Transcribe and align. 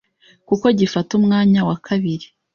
kuko 0.47 0.65
gifata 0.79 1.11
umwanya 1.19 1.59
wa 1.69 1.75
kabiri 1.85 2.27